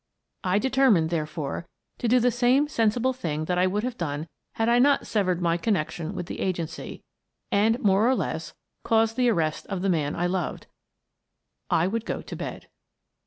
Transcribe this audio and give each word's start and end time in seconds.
I 0.43 0.57
determined, 0.57 1.11
therefore, 1.11 1.67
to 1.99 2.07
do 2.07 2.19
the 2.19 2.31
same 2.31 2.67
sensible 2.67 3.13
thing 3.13 3.45
that 3.45 3.59
I 3.59 3.67
would 3.67 3.83
have 3.83 3.99
done 3.99 4.27
had 4.55 4.67
I 4.67 4.79
not 4.79 5.05
severed 5.05 5.43
my 5.43 5.57
connection 5.57 6.15
with 6.15 6.25
the 6.25 6.39
agency, 6.39 7.03
and, 7.51 7.79
more 7.81 8.09
or 8.09 8.15
less, 8.15 8.55
caused 8.83 9.15
the 9.15 9.29
arrest 9.29 9.67
of 9.67 9.83
the 9.83 9.89
man 9.89 10.15
I 10.15 10.25
loved: 10.25 10.65
I 11.69 11.85
would 11.85 12.05
go 12.07 12.23
to 12.23 12.35
bed. 12.35 12.65